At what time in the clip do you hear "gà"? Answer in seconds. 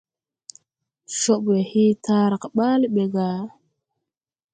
3.13-3.25